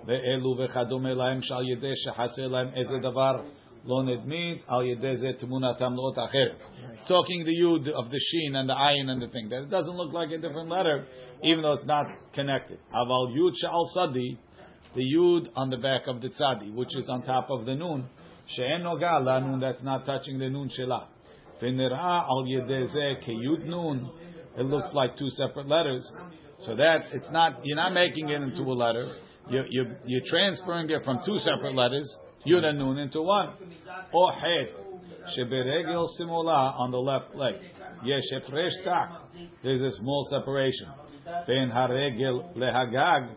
ve'elu 0.09 0.57
ve'chadome 0.59 1.15
lahem 1.15 1.41
shal 1.43 1.63
yedeh 1.63 1.95
shehaseh 2.07 2.49
lahem 2.49 2.77
eze 2.77 2.99
davar. 3.01 3.45
Talking 3.87 4.17
the 7.45 7.55
yud 7.55 7.89
of 7.91 8.11
the 8.11 8.19
sheen 8.19 8.57
and 8.57 8.67
the 8.67 8.73
ayin 8.73 9.11
and 9.11 9.21
the 9.21 9.29
thing. 9.29 9.51
That 9.51 9.65
it 9.65 9.71
doesn't 9.71 9.95
look 9.95 10.15
like 10.15 10.31
a 10.31 10.39
different 10.39 10.71
letter, 10.71 11.07
even 11.43 11.63
though 11.63 11.75
it's 11.75 11.85
not 11.85 12.07
connected. 12.33 12.79
Aval 12.95 13.37
yud 13.37 13.53
sha'al 13.63 13.87
sadi, 13.93 14.39
the 14.95 15.03
yud 15.03 15.49
on 15.55 15.69
the 15.69 15.77
back 15.77 16.07
of 16.07 16.23
the 16.23 16.31
tzadi, 16.31 16.75
which 16.75 16.97
is 16.97 17.11
on 17.11 17.25
top 17.25 17.51
of 17.51 17.67
the 17.67 17.75
nun. 17.75 18.09
She'en 18.47 18.81
nogala 18.85 19.43
nun, 19.43 19.61
that's 19.61 19.83
not 19.83 20.07
touching 20.07 20.39
the 20.39 20.49
nun 20.49 20.71
shela. 20.71 21.09
V'nir'a 21.61 22.23
al 22.23 22.47
yedezeh 22.47 23.21
ke 23.23 23.29
yud 23.29 23.67
nun. 23.67 24.11
It 24.57 24.63
looks 24.63 24.95
like 24.95 25.19
two 25.19 25.29
separate 25.29 25.69
letters. 25.69 26.11
So 26.61 26.75
that, 26.77 27.01
it's 27.13 27.31
not, 27.31 27.61
you're 27.65 27.77
not 27.77 27.93
making 27.93 28.31
it 28.31 28.41
into 28.41 28.63
a 28.63 28.73
letter. 28.73 29.05
You're, 29.51 29.67
you're, 29.69 29.99
you're 30.07 30.23
transferring 30.27 30.89
it 30.89 31.05
from 31.05 31.21
two 31.27 31.39
separate 31.41 31.75
letters 31.75 32.17
Yud 32.47 32.65
and 32.65 32.79
Nun, 32.79 32.99
into 32.99 33.23
one. 33.23 33.55
Or 34.13 34.33
Het, 34.33 34.69
Sheberegel 35.37 36.09
Simula 36.21 36.79
on 36.79 36.91
the 36.91 36.99
left 36.99 37.35
leg. 37.35 37.55
Yesh 38.05 38.31
Efresh 38.33 38.85
Tak. 38.85 39.11
There's 39.63 39.81
a 39.81 39.93
small 39.93 40.27
separation. 40.31 40.89
Ben 41.47 41.71
Haregel 41.71 42.55
Lehagag, 42.57 43.31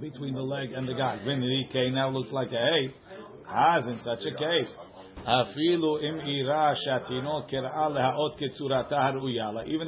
between 0.00 0.34
the 0.34 0.42
leg 0.42 0.72
and 0.72 0.86
the 0.86 0.94
gag. 0.94 1.24
Ben 1.24 1.40
Rike 1.40 1.90
now 1.92 2.10
looks 2.10 2.30
like 2.30 2.52
a 2.52 2.58
hay. 2.58 2.94
Has 3.52 3.84
in 3.86 3.98
such 4.04 4.24
a 4.26 4.34
case. 4.36 4.72
Even 5.26 5.82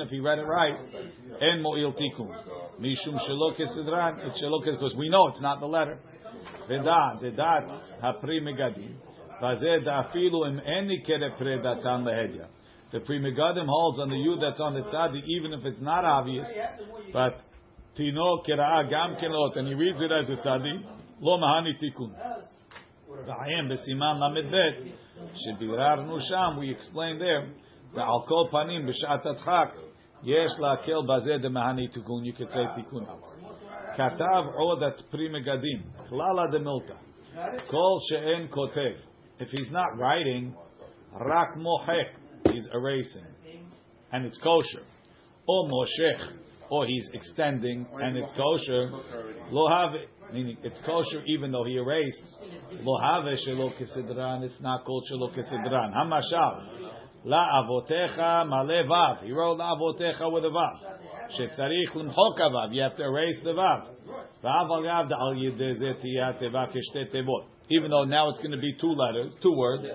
if 0.00 0.10
he 0.10 0.20
read 0.20 0.38
it 0.38 0.46
right, 0.46 0.74
en 1.40 1.62
mo'il 1.62 1.92
tikkun. 1.92 2.28
Mishum 2.80 3.18
shelo 3.20 3.54
kesidran, 3.56 4.18
it's 4.26 4.42
shelo 4.42 4.60
because 4.64 4.96
we 4.96 5.08
know 5.08 5.28
it's 5.28 5.40
not 5.40 5.60
the 5.60 5.66
letter. 5.66 6.00
ודעת, 6.68 7.18
זה 7.20 7.30
דעת 7.30 7.64
הפרי 8.02 8.40
מגדים, 8.40 8.92
וזה 9.42 10.00
אפילו 10.00 10.46
אם 10.46 10.58
אין 10.58 10.86
ניכרת 10.86 11.38
פרי 11.38 11.58
דתן 11.58 12.04
להדיא. 12.04 12.44
The 12.92 12.98
Pri 12.98 13.20
Megadim 13.20 13.66
holds 13.66 14.00
on 14.00 14.08
the 14.08 14.16
yud 14.16 14.40
that's 14.40 14.58
on 14.58 14.74
the 14.74 14.80
tzadi, 14.80 15.22
even 15.24 15.52
if 15.52 15.64
it's 15.64 15.80
not 15.80 16.04
obvious. 16.04 16.48
But 17.12 17.40
tino 17.94 18.42
kera'a 18.42 18.90
gam 18.90 19.14
kenot, 19.14 19.56
and 19.56 19.68
he 19.68 19.74
reads 19.74 20.00
it 20.00 20.10
as 20.10 20.28
a 20.28 20.34
tzadi. 20.44 20.82
Lo 21.20 21.38
mahani 21.38 21.78
tikun. 21.80 22.12
V'ayim 23.28 23.70
b'siman 23.70 24.18
lamed 24.18 24.50
bet. 24.50 24.94
שביררנו 25.34 26.20
שם, 26.20 26.58
we 26.58 26.70
explain 26.70 27.18
there, 27.18 27.46
ועל 27.94 28.50
panim 28.50 28.50
פנים 28.50 28.88
atchak 29.08 29.72
yesh 30.22 30.50
יש 30.50 30.52
להקל 30.58 31.42
de 31.42 31.48
mahani 31.48 31.88
tikun. 31.94 32.24
you 32.24 32.32
could 32.32 32.50
say 32.50 32.66
tikun. 32.76 33.06
Katav 33.96 34.54
odat 34.56 35.02
Pri 35.10 35.28
Megadim. 35.28 35.82
Klala 36.08 36.50
de 36.50 36.58
milta. 36.58 36.96
Kol 37.70 38.00
she'en 38.08 38.48
kotev. 38.48 38.96
If 39.38 39.48
he's 39.48 39.70
not 39.70 39.96
writing, 39.98 40.54
rak 41.12 41.56
mohek. 41.56 42.52
He's 42.52 42.66
erasing. 42.72 43.26
And 44.12 44.26
it's 44.26 44.38
kosher. 44.38 44.82
Or 45.46 45.68
moshech. 45.68 46.32
Or 46.70 46.86
he's 46.86 47.08
extending 47.14 47.86
and 48.00 48.16
it's 48.16 48.32
kosher. 48.32 48.90
Lohavi. 49.52 50.06
Meaning 50.32 50.56
it's 50.62 50.78
kosher 50.86 51.22
even 51.26 51.50
though 51.50 51.64
he 51.64 51.76
erased. 51.76 52.22
Lohave 52.84 53.36
shelo 53.46 53.72
kesedran. 53.78 54.42
It's 54.42 54.60
not 54.60 54.84
called 54.84 55.06
shelo 55.10 55.36
kesedran. 55.36 55.94
Hamashal. 55.94 56.90
La 57.24 57.46
avotecha 57.62 58.46
malevav. 58.46 59.24
He 59.24 59.32
wrote 59.32 59.58
la 59.58 59.74
avotecha 59.76 60.32
with 60.32 60.44
a 60.44 60.48
vav. 60.48 60.89
Shetzarich 61.38 61.92
limchok 61.94 62.38
vav. 62.38 62.74
You 62.74 62.82
have 62.82 62.96
to 62.96 63.02
erase 63.02 63.36
the 63.44 63.52
vav. 63.54 63.86
Vav 64.44 64.70
al 64.70 64.82
gav 64.82 65.10
al 65.12 65.34
yedezet 65.34 66.02
teva 66.40 66.68
keshte 66.68 67.12
tevot. 67.14 67.46
Even 67.68 67.90
though 67.90 68.04
now 68.04 68.28
it's 68.30 68.38
going 68.38 68.50
to 68.50 68.58
be 68.58 68.74
two 68.80 68.92
letters, 68.92 69.32
two 69.42 69.52
words. 69.56 69.86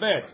Bet. 0.00 0.24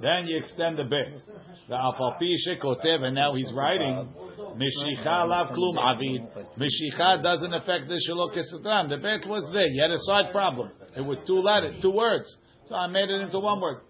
Then 0.00 0.26
you 0.26 0.38
extend 0.38 0.78
the 0.78 0.84
bet. 0.84 1.20
The 1.68 1.74
afalpi 1.74 2.34
shekotev, 2.46 3.02
and 3.02 3.14
now 3.14 3.34
he's 3.34 3.50
writing. 3.52 4.08
Mishicha 4.38 5.26
lav 5.26 5.48
klum 5.48 5.76
avid. 5.78 6.28
Mishicha 6.56 7.22
doesn't 7.22 7.52
affect 7.52 7.88
the 7.88 7.94
esatram. 7.94 8.88
The 8.90 8.98
bet 8.98 9.28
was 9.28 9.50
there. 9.52 9.66
You 9.66 9.82
had 9.82 9.90
a 9.90 9.98
side 10.00 10.30
problem. 10.32 10.70
It 10.96 11.00
was 11.00 11.18
two 11.26 11.40
letters, 11.40 11.80
two 11.82 11.90
words. 11.90 12.36
So 12.66 12.74
I 12.74 12.86
made 12.86 13.10
it 13.10 13.20
into 13.22 13.40
one 13.40 13.60
word. 13.60 13.80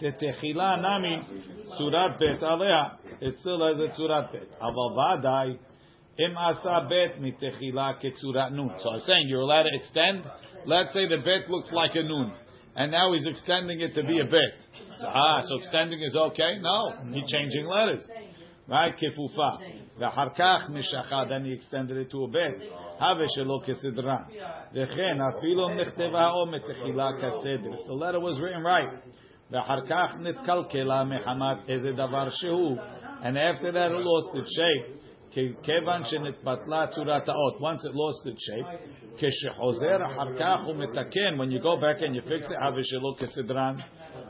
Tetechila 0.00 0.80
nami 0.82 1.22
surat 1.78 2.18
bet 2.18 2.42
alea. 2.42 2.98
It 3.20 3.38
still 3.40 3.66
has 3.66 3.78
a 3.78 3.94
surat 3.96 4.32
bet. 4.32 4.48
Aval 4.60 4.96
vadai 4.96 5.58
im 6.18 6.36
asa 6.36 6.86
bet 6.88 7.20
mitechila 7.20 8.02
ketzurat 8.02 8.52
nun. 8.52 8.74
So 8.78 8.90
I'm 8.90 9.00
saying 9.00 9.28
you're 9.28 9.40
allowed 9.40 9.64
to 9.64 9.74
extend. 9.74 10.24
Let's 10.66 10.92
say 10.92 11.06
the 11.08 11.18
bet 11.18 11.48
looks 11.48 11.70
like 11.72 11.92
a 11.94 12.02
nun, 12.02 12.32
and 12.74 12.90
now 12.90 13.12
he's 13.12 13.26
extending 13.26 13.80
it 13.80 13.94
to 13.94 14.02
be 14.02 14.18
a 14.20 14.24
bet. 14.24 14.64
So, 15.00 15.06
ah, 15.08 15.40
so 15.42 15.56
extending 15.58 16.00
is 16.00 16.16
okay? 16.16 16.58
No, 16.60 16.94
he's 17.12 17.30
changing 17.30 17.66
letters. 17.66 18.06
Right? 18.68 18.94
Kefufa. 18.96 19.58
ואחר 19.98 20.28
כך 20.36 20.70
משכה, 20.70 21.28
then 21.28 21.44
he 21.44 21.52
extended 21.52 21.96
it 21.96 22.10
to 22.10 22.24
a 22.24 22.28
bed. 22.28 22.62
הווה 23.00 23.26
שלא 23.28 23.60
כסדרן. 23.64 24.22
וכן, 24.74 25.20
אפילו 25.20 25.68
נכתבה 25.68 26.20
האומת 26.20 26.62
תחילה 26.64 27.10
כסדר. 27.18 27.70
The 27.86 27.94
letter 27.94 28.20
was 28.20 28.40
written 28.40 28.62
right. 28.62 28.88
ואחר 29.50 29.80
כך 29.88 30.16
נתקלקלה 30.20 31.04
מחמת 31.04 31.68
איזה 31.68 31.92
דבר 31.92 32.28
שהוא. 32.30 32.76
And 33.22 33.36
after 33.36 33.72
that 33.72 33.92
it 33.92 34.00
lost 34.00 34.34
its 34.34 34.50
shape. 34.50 35.04
כיוון 35.62 36.04
שנתבטלה 36.04 36.86
צורת 36.86 37.28
האות. 37.28 37.60
Once 37.60 37.84
it 37.84 37.94
lost 37.94 38.26
its 38.26 38.42
shape. 38.50 38.66
כשחוזר 39.18 40.06
אחר 40.06 40.38
כך 40.38 40.64
הוא 40.64 40.76
מתקן. 40.76 41.38
When 41.38 41.50
you 41.50 41.62
go 41.62 41.76
back 41.76 42.02
and 42.02 42.14
you 42.14 42.22
fix 42.22 42.50
it, 42.50 42.56
הווה 42.62 42.84
שלא 42.84 43.14
כסדרן. 43.18 43.76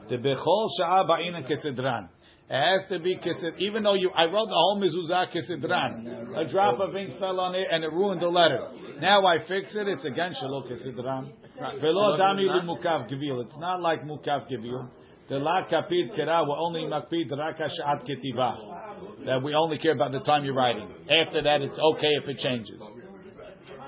The 0.08 0.18
bechol 0.18 0.68
sha'a 0.78 1.04
ba'ina 1.08 1.42
kesedran. 1.48 2.08
It 2.50 2.60
has 2.60 2.82
to 2.90 2.98
be 2.98 3.16
kesid. 3.16 3.58
Even 3.58 3.82
though 3.84 3.94
you, 3.94 4.10
I 4.10 4.24
wrote 4.24 4.48
the 4.48 4.54
whole 4.54 4.78
mezuzah 4.78 5.32
kesidran. 5.32 6.36
A 6.36 6.46
drop 6.46 6.78
of 6.78 6.94
ink 6.94 7.18
fell 7.18 7.40
on 7.40 7.54
it 7.54 7.66
and 7.70 7.82
it 7.82 7.90
ruined 7.90 8.20
the 8.20 8.28
letter. 8.28 8.68
Now 9.00 9.24
I 9.26 9.38
fix 9.48 9.74
it. 9.74 9.88
It's 9.88 10.04
again 10.04 10.34
shalom 10.38 10.64
kesidran. 10.64 11.32
Velo 11.80 12.18
dami 12.18 12.46
mukav 12.64 13.10
gevil. 13.10 13.44
It's 13.44 13.56
not 13.58 13.80
like 13.80 14.02
mukav 14.02 14.46
gevil. 14.50 14.90
The 15.28 15.38
la 15.38 15.66
kapid 15.68 16.14
kera 16.14 16.46
will 16.46 16.56
only 16.58 16.82
makpid 16.82 17.30
raka 17.36 17.64
sha'at 17.64 18.06
ketiva. 18.06 19.24
That 19.26 19.42
we 19.42 19.54
only 19.54 19.78
care 19.78 19.92
about 19.92 20.12
the 20.12 20.20
time 20.20 20.44
you're 20.44 20.54
writing. 20.54 20.88
After 21.08 21.42
that, 21.42 21.62
it's 21.62 21.78
okay 21.78 22.12
if 22.22 22.28
it 22.28 22.38
changes. 22.38 22.80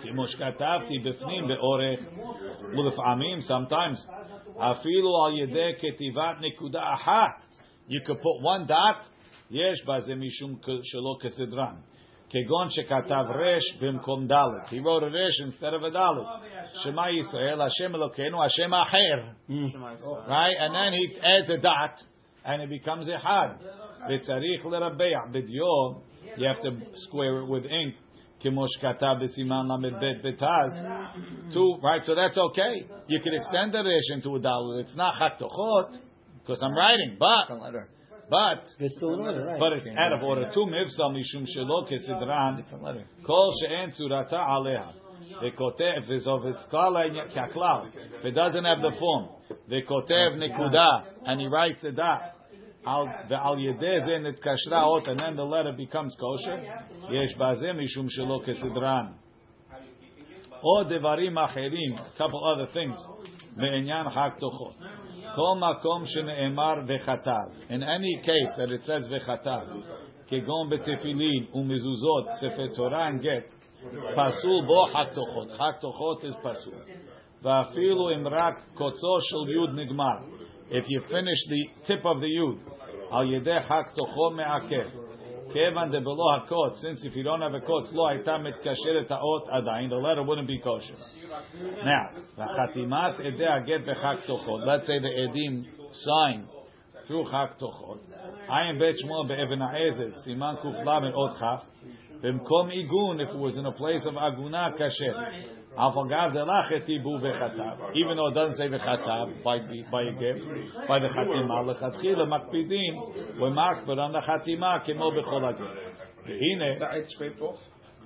כמו 0.03 0.29
שכתבתי 0.29 0.99
בפנים 0.99 1.49
באורך, 1.49 2.01
ולפעמים, 2.73 3.39
sometimes, 3.39 4.11
אפילו 4.59 5.25
על 5.25 5.39
ידי 5.39 5.73
כתיבת 5.79 6.37
נקודה 6.41 6.95
אחת, 6.95 7.45
you 7.89 8.01
could 8.07 8.19
put 8.19 8.43
one 8.43 8.69
dot, 8.69 9.07
יש 9.51 9.85
בזה 9.87 10.15
משום 10.15 10.55
שלא 10.83 11.17
כסדרן. 11.21 11.75
Kegon 12.34 12.70
shekatav 12.70 13.36
resh 13.36 13.62
bimkom 13.82 14.28
dalet. 14.30 14.68
He 14.70 14.80
wrote 14.80 15.04
a 15.04 15.08
resh 15.08 15.40
instead 15.44 15.74
of 15.74 15.84
a 15.84 15.92
dalet. 15.92 16.26
Shema 16.84 17.08
Yisrael, 17.08 17.60
Hashem 17.60 17.92
Elokeinu, 17.92 18.42
Hashem 18.42 18.72
Acher. 18.72 19.36
Right? 20.30 20.56
And 20.60 20.74
then 20.74 20.94
he 20.94 21.18
adds 21.22 21.50
a 21.50 21.58
dot, 21.58 22.02
and 22.46 22.62
it 22.62 22.70
becomes 22.70 23.10
a 23.10 23.18
had. 23.18 23.58
V'tzarich 24.10 24.64
l'rabeah. 24.64 25.30
B'dyom, 25.34 26.04
you 26.38 26.48
have 26.48 26.62
to 26.62 26.80
square 27.08 27.40
it 27.40 27.48
with 27.48 27.66
ink. 27.66 27.96
Kimosh 28.42 28.80
katav 28.82 29.22
b'siman 29.22 29.68
lamed 29.70 30.00
bet 30.00 30.24
betaz. 30.24 31.52
Two, 31.54 31.80
right? 31.84 32.02
So 32.06 32.16
that's 32.16 32.38
okay. 32.38 32.88
You 33.08 33.20
can 33.20 33.34
extend 33.34 33.74
the 33.74 33.84
resh 33.84 34.10
into 34.12 34.36
a 34.36 34.40
dalet. 34.40 34.82
It's 34.82 34.96
not 34.96 35.16
chatochot, 35.22 35.98
because 36.40 36.64
I'm 36.64 36.74
writing, 36.74 37.18
but... 37.20 37.50
but 38.31 38.65
It's 38.79 38.97
still 38.97 39.15
an 39.15 39.21
order, 39.21 39.45
right? 39.47 39.61
but 39.61 39.73
it's 39.75 39.87
out 39.97 40.13
of 40.13 40.23
order. 40.23 40.51
Two 40.53 40.67
mivsal 40.67 41.13
mishum 41.15 41.47
shelo 41.47 41.89
kesidran. 41.89 42.63
Kol 43.25 43.53
she'en 43.61 43.91
tzurata 43.91 44.35
aleha. 44.35 44.93
וכותב, 45.43 46.03
וזו 46.07 46.41
כלל 46.71 46.97
העניין, 46.97 47.29
ככלל, 47.29 47.81
ודאזן 48.25 48.65
have 48.67 48.83
the 48.83 48.97
form, 48.97 49.55
וכותב 49.69 50.31
נקודה, 50.37 50.89
and 51.25 51.41
he 51.41 51.47
writes 51.47 51.85
a 51.85 51.93
dot. 51.93 52.37
על, 52.85 53.07
ועל 53.29 53.59
ידי 53.59 54.01
זה 54.01 54.19
נתקשרה 54.19 54.83
אות, 54.83 55.09
and 55.09 55.19
then 55.19 55.37
the 55.37 55.45
letter 55.45 55.73
becomes 55.73 56.15
kosher, 56.17 56.59
יש 57.11 57.35
בזה 57.37 57.73
משום 57.73 58.11
שלא 58.11 58.41
כסדרן. 58.47 59.07
או 60.63 60.99
דברים 60.99 61.39
אחרים, 61.39 61.93
a 61.97 62.19
couple 62.19 62.41
other 62.55 62.77
things, 62.77 63.27
בעניין 63.57 64.11
חג 64.11 64.31
תוכות. 64.39 64.75
כל 65.35 65.59
מקום 65.71 66.03
שנאמר 66.07 66.75
וחטב, 66.89 67.71
in 67.71 67.83
any 67.83 68.27
case 68.27 68.57
that 68.59 68.71
it 68.71 68.87
says 68.87 69.09
וחטב, 69.11 69.67
כגון 70.27 70.71
בתפילין 70.71 71.45
ומזוזות, 71.55 72.25
ספר 72.41 72.67
תורה 72.75 73.09
and 73.09 73.23
גט, 73.23 73.57
פסול 74.17 74.67
בו 74.67 74.87
חג 74.87 75.05
תוכות. 75.15 75.51
חג 75.51 75.73
תוכות 75.81 76.25
is 76.25 76.37
פסול. 76.43 76.75
ואפילו 77.43 78.11
אם 78.11 78.29
רק 78.29 78.55
קוצו 78.75 79.21
של 79.21 79.51
יוד 79.51 79.71
נגמר. 79.75 80.19
If 80.71 80.85
you 80.85 81.01
finish 81.09 81.41
the 81.49 81.87
tip 81.87 82.05
of 82.05 82.21
the 82.21 82.27
yud, 82.27 82.71
על 83.11 83.33
ידי 83.33 83.61
חג 83.61 83.83
תוכו 83.97 84.31
מעכב. 84.31 85.00
Kevan 85.54 85.92
de 85.92 86.02
below 86.02 86.40
hakot. 86.40 86.78
Since 86.82 87.06
if 87.06 87.16
you 87.16 87.24
don't 87.24 87.42
have 87.42 87.54
a 87.54 87.62
kot, 87.62 87.92
lo 87.94 88.06
aitam 88.06 88.48
et 88.48 88.64
kasher 88.64 89.02
et 89.02 89.10
haot 89.10 89.48
adayin, 89.50 89.90
the 89.90 89.96
letter 89.96 90.24
wouldn't 90.24 90.48
be 90.48 90.60
kosher. 90.60 90.96
Now, 91.84 92.10
v'chatimat 92.38 93.20
edeh 93.20 93.48
haget 93.48 93.86
b'chak 93.86 94.26
tochot. 94.28 94.66
Let's 94.66 94.88
say 94.88 95.00
the 95.00 95.08
edim 95.08 95.66
sign 95.92 96.48
through 97.08 97.26
chak 97.32 97.60
tochot. 97.60 98.00
Ayin 98.50 98.80
bet 98.80 98.96
shmuel 99.04 99.28
be'evin 99.28 99.60
ha'ezet, 99.60 100.14
siman 100.28 100.62
kuflam 100.64 101.10
et 101.10 101.14
ot 101.16 101.40
chaf. 101.40 101.64
במקום 102.23 102.69
עיגון, 102.71 103.21
if 103.21 103.29
it 103.29 103.39
was 103.39 103.59
in 103.59 103.67
a 103.67 103.79
place 103.79 104.07
of 104.07 104.19
עגונה, 104.19 104.69
כשר. 104.77 105.19
אף 105.75 105.97
אגב 106.07 106.31
דלך 106.33 106.73
את 106.77 106.89
עיבו 106.89 107.19
וחטב, 107.23 107.95
even 107.95 108.17
though 108.17 108.31
it 108.31 108.35
doesn't 108.35 108.57
say 108.57 108.69
וחטב, 108.73 109.45
by, 109.45 109.59
by 109.91 110.03
a 110.03 110.15
gift, 110.21 110.45
by 110.89 110.99
the 110.99 111.09
חתימה, 111.09 111.63
לכתחילה 111.63 112.25
מקפידים, 112.25 112.95
ומקפד 113.41 113.99
on 113.99 114.17
the 114.17 114.21
חתימה 114.21 114.79
כמו 114.85 115.11
בכל 115.11 115.45
הגט. 115.45 115.61
והנה, 116.25 116.87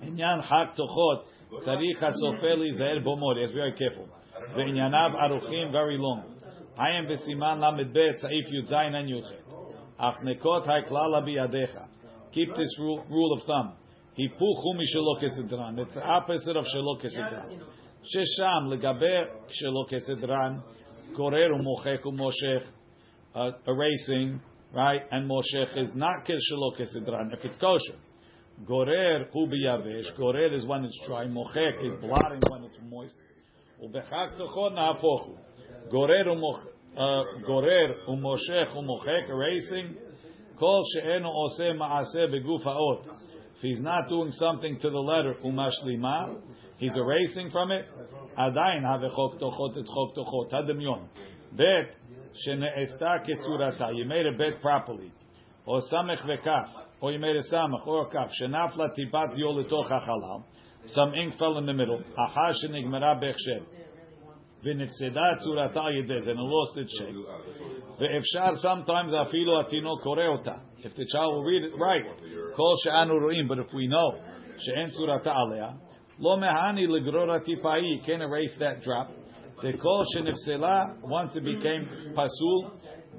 עניין 0.02 0.42
חג 0.42 0.64
תוכות, 0.74 1.24
צריך 1.58 2.02
הסופר 2.02 2.54
להיזהר 2.54 2.98
בו 3.04 3.16
מאוד, 3.16 3.36
it's 3.36 3.52
very 3.52 3.80
careful. 3.80 4.20
וענייניו 4.56 5.10
ארוכים 5.24 5.70
very 5.70 6.00
long. 6.00 6.40
עיין 6.78 7.06
בסימן 7.08 7.60
ל"ב, 7.60 7.98
סעיף 8.16 8.46
י"ז 8.52 8.72
and 8.72 9.10
י"ח. 9.10 9.32
אך 9.98 10.22
נקות 10.22 10.62
הכללה 10.62 11.20
בידיך. 11.24 11.78
Keep 12.32 12.54
this 12.54 12.78
rule, 12.78 13.02
rule 13.08 13.32
of 13.38 13.46
thumb. 13.46 13.80
היפוכו 14.16 14.74
משלא 14.78 15.14
כסדרן. 15.20 15.78
It's 15.78 15.94
the 15.94 16.02
opposite 16.02 16.56
of 16.56 16.64
שלא 16.64 16.96
כסדרן. 17.00 17.48
ששם 18.02 18.70
לגבי 18.70 19.18
שלא 19.48 19.84
כסדרן, 19.88 20.56
גורר 21.16 21.54
ומוחק 21.54 22.06
ומושך, 22.06 22.70
uh, 23.34 23.38
erasing, 23.66 24.38
right, 24.74 25.12
and 25.12 25.26
מושך 25.26 25.74
is 25.76 25.94
not 25.96 26.24
כשלא 26.24 26.70
כסדרן, 26.76 27.32
if 27.32 27.44
it's 27.44 27.60
kosher. 27.60 27.96
גורר 28.64 29.22
הוא 29.32 29.48
ביבש, 29.48 30.12
גורר 30.16 30.56
is 30.58 30.64
when 30.64 30.84
it's 30.84 31.08
dry, 31.08 31.26
מוחק 31.28 31.74
is 31.80 32.04
blotting 32.04 32.40
when 32.50 32.64
it's 32.64 32.78
moist. 32.92 33.20
ובחג 33.82 34.26
תוכו 34.38 34.68
נהפוך 34.68 35.24
הוא. 35.26 35.36
גורר 35.90 36.32
ומוח- 36.32 36.66
uh, 36.94 37.00
גורר 37.46 38.08
ומושך 38.08 38.76
ומוחק, 38.76 39.24
erasing, 39.28 39.94
כל 40.54 40.80
שאינו 40.84 41.28
עושה 41.28 41.72
מעשה 41.72 42.26
בגוף 42.26 42.66
האות. 42.66 43.06
If 43.55 43.61
he's 43.61 43.79
not 43.79 44.09
doing 44.09 44.31
something 44.31 44.79
to 44.79 44.89
the 44.89 44.99
letter 44.99 45.33
umashlima, 45.43 46.35
he's 46.77 46.95
erasing 46.95 47.51
from 47.51 47.71
it. 47.71 47.85
Adain 48.37 48.83
havechok 48.83 49.39
tochot 49.39 49.77
et 49.77 49.85
chok 49.85 50.15
tochot 50.15 50.51
hademyon. 50.51 51.07
Bet 51.53 51.95
sheneesta 52.45 53.25
ketzurata. 53.25 53.95
You 53.95 54.05
made 54.05 54.25
a 54.25 54.33
bet 54.33 54.61
properly. 54.61 55.11
Or 55.65 55.81
samech 55.91 56.21
vekaf. 56.21 56.67
Or 56.99 57.13
you 57.13 57.19
made 57.19 57.35
a 57.37 57.43
samach 57.43 57.87
or 57.87 58.07
a 58.07 58.11
kaf. 58.11 58.29
Shenafla 58.41 58.89
tipat 58.97 59.37
yolitoch 59.37 59.89
hachalam. 59.89 60.43
Some 60.87 61.13
ink 61.13 61.35
fell 61.39 61.57
in 61.57 61.65
the 61.65 61.73
middle. 61.73 62.03
Aha 62.17 62.53
shenigmera 62.61 63.21
bechshev 63.23 63.63
v'nefseda 64.65 65.37
tzurata 65.39 65.89
yedez, 65.91 66.27
and 66.27 66.39
it 66.39 66.49
lost 66.55 66.77
its 66.77 66.97
shape. 66.97 67.15
Ve'efshar, 67.99 68.57
sometimes 68.57 69.11
afilo 69.11 69.63
atino 69.63 70.01
koreota. 70.03 70.61
If 70.83 70.95
the 70.95 71.05
child 71.11 71.35
will 71.35 71.43
read 71.43 71.63
it 71.63 71.77
right, 71.77 72.03
kol 72.55 72.75
she'anu 72.83 73.13
ru'im, 73.13 73.47
but 73.47 73.59
if 73.59 73.67
we 73.73 73.87
know, 73.87 74.19
she'en 74.59 74.91
tzurata 74.91 75.35
alea, 75.35 75.77
lo 76.19 76.37
mehani 76.37 76.87
legrorati 76.87 77.49
You 77.49 77.99
can't 78.05 78.23
erase 78.23 78.55
that 78.59 78.81
drop. 78.83 79.11
The 79.61 79.73
kol 79.73 80.03
she'nefsela, 80.13 81.01
once 81.03 81.35
it 81.35 81.43
became 81.43 82.13
pasul, 82.15 82.71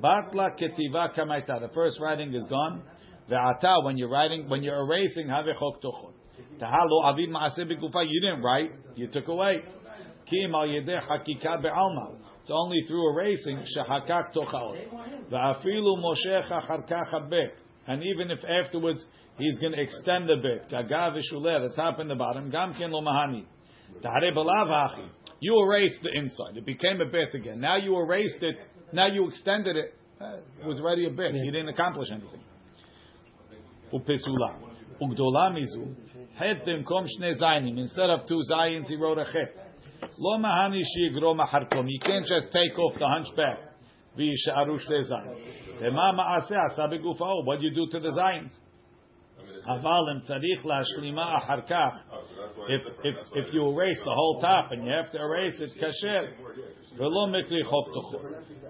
batla 0.03 0.51
ketiva 0.59 1.17
kamaita, 1.17 1.61
the 1.61 1.71
first 1.75 2.01
writing 2.01 2.35
is 2.35 2.45
gone. 2.51 2.83
Ve'ata, 3.31 3.85
when 3.85 3.97
you're 3.97 4.11
writing, 4.11 4.49
when 4.49 4.63
you're 4.63 4.83
erasing, 4.83 5.29
have 5.29 5.47
a 5.47 5.55
chok 5.55 5.83
tochot. 5.83 6.13
Tahalo 6.61 7.05
avid 7.05 7.31
ma'aseh 7.31 7.65
b'gufa, 7.65 8.07
you 8.09 8.21
didn't 8.21 8.43
write, 8.43 8.71
you 8.95 9.09
took 9.09 9.29
away. 9.29 9.63
כי 10.26 10.46
אם 10.46 10.56
על 10.56 10.70
ידי 10.74 11.02
חקיקה 11.02 11.58
בעלמא. 11.58 12.32
It's 12.44 12.50
only 12.50 12.82
through 12.88 13.06
erasing 13.14 13.60
shahakak 13.76 14.34
tochaot. 14.34 14.76
Va'afilu 15.30 15.96
moshech 16.02 16.52
achar 16.52 16.82
כך 16.88 17.14
הבית. 17.14 17.54
And 17.88 18.04
even 18.04 18.32
if 18.32 18.40
afterwards 18.46 19.06
he's 19.38 19.58
going 19.60 19.74
to 19.74 19.82
extend 19.82 20.28
the 20.28 20.38
bit, 20.38 20.70
gaga 20.70 21.14
v'shuleh, 21.16 21.70
the 21.70 21.74
top 21.76 22.00
and 22.00 22.10
the 22.10 22.16
bottom, 22.16 22.50
gam 22.50 22.74
ken 22.74 22.92
lo 22.92 23.02
mahani. 23.02 23.46
Tahare 24.02 24.36
balav 24.36 24.70
hachi. 24.70 25.08
You 25.40 25.60
erased 25.64 26.02
the 26.04 26.12
inside. 26.14 26.58
It 26.58 26.66
became 26.66 27.02
a 27.02 27.06
bit 27.06 27.34
again. 27.34 27.60
Now 27.60 27.78
you 27.78 27.96
erased 27.98 28.42
it. 28.42 28.56
Now 28.94 29.08
you 29.08 29.28
extended 29.28 29.76
it. 29.76 29.94
Uh, 30.20 30.38
It 30.62 30.68
was 30.68 30.80
already 30.80 31.08
a 31.08 31.10
bit. 31.10 31.34
You 31.34 31.52
didn't 31.52 31.70
accomplish 31.70 32.10
anything. 32.12 32.44
Upesula. 33.92 34.56
Ugdola 35.02 35.52
mizu. 35.54 35.96
Het 36.36 36.58
במקום 36.66 37.06
שני 37.08 37.36
זיינים. 37.36 37.78
Instead 37.78 38.10
of 38.10 38.28
two 38.28 38.42
zayins, 38.52 38.88
he 38.88 38.96
wrote 38.96 39.18
a 39.18 39.26
chet. 39.26 39.65
לא 40.02 40.40
מהני 40.40 40.82
שיגרו 40.86 41.36
מחרקום. 41.36 41.88
You 41.88 42.00
can't 42.04 42.28
just 42.28 42.52
take 42.52 42.78
off 42.78 43.00
the 43.00 43.06
hunchback. 43.06 43.72
וישארו 44.16 44.80
שתי 44.80 45.04
זין. 45.04 45.34
ומה 45.80 46.12
מעשה 46.12 46.56
עשה 46.72 46.88
בגופו? 46.88 47.26
What 47.26 47.60
do 47.60 47.64
you 47.64 47.76
do 47.76 47.92
to 47.94 48.00
the 48.00 48.12
zines? 48.12 48.62
אבל 49.68 50.14
אם 50.16 50.20
צריך 50.20 50.66
להשלימה 50.66 51.38
אחר 51.38 51.62
כך, 51.62 51.96
if, 52.68 52.88
if, 53.06 53.38
if 53.38 53.54
you 53.54 53.62
erase 53.72 54.00
the 54.00 54.16
whole 54.20 54.42
top 54.42 54.72
and 54.72 54.86
you 54.86 54.92
have 54.92 55.12
to 55.12 55.18
erase 55.18 55.62
it 55.62 55.86
כשר, 55.86 56.24
ולא 56.98 57.28
מקרי 57.28 57.64
חוק 57.64 57.88
תוכו. 57.94 58.18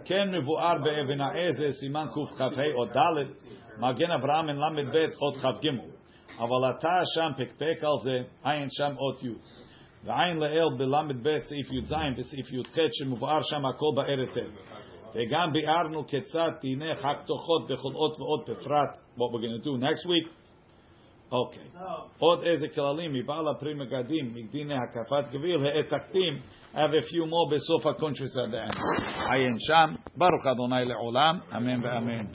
כן 0.05 0.35
מבואר 0.35 0.77
באבן 0.83 1.21
העזר, 1.21 1.71
סימן 1.71 2.05
קכ"ה 2.11 2.45
או 2.75 2.85
ד', 2.85 3.27
מגן 3.77 4.11
אברהם 4.11 4.49
אין 4.49 4.57
ל"ב 4.57 4.95
אות 4.95 5.35
כ"ג. 5.35 5.67
אבל 6.37 6.69
אתה 6.69 6.99
שם 7.15 7.31
פקפק 7.37 7.83
על 7.83 7.97
זה, 8.03 8.19
עין 8.43 8.67
שם 8.71 8.93
אות 8.97 9.23
י'. 9.23 9.64
ועין 10.05 10.37
לאל 10.37 10.69
בל"ב 10.77 11.39
סעיף 11.39 11.71
י"ז 11.71 11.93
וסעיף 12.17 12.51
י"ח 12.51 12.77
שמובאר 12.91 13.41
שם 13.41 13.65
הכל 13.65 13.85
באר 13.95 14.19
היטב. 14.19 14.49
וגם 15.15 15.51
ביארנו 15.53 16.07
כיצד 16.07 16.51
תהנה 16.61 16.95
חג 16.95 17.15
תוכות 17.25 17.63
בכל 17.65 17.95
אות 17.95 18.19
ואות 18.19 18.49
בפרט, 18.49 18.97
what 19.17 19.31
we're 19.31 19.41
going 19.41 19.63
to 19.63 19.65
do 19.65 19.83
next 19.83 20.05
week. 20.05 20.41
אוקיי. 21.31 21.63
עוד 22.19 22.43
איזה 22.43 22.67
כללים 22.67 23.13
מבעל 23.13 23.47
הפרי 23.47 23.73
מגדים, 23.73 24.33
מגדיני 24.33 24.73
הקפת 24.73 25.31
גביל, 25.31 25.65
העתקתים, 25.65 26.41
have 26.73 26.91
a 26.91 27.07
few 27.07 27.25
more 27.31 27.55
בסוף 27.55 27.85
הקונטרס 27.85 28.37
עד 28.37 28.55
האין. 28.55 28.71
עיין 29.31 29.55
שם, 29.59 29.95
ברוך 30.17 30.47
אדוני 30.51 30.85
לעולם, 30.85 31.39
אמן 31.57 31.85
ואמן. 31.85 32.25